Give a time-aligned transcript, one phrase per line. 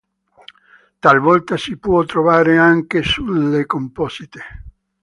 [0.99, 4.43] Talvolta si può trovare anche sulle composite.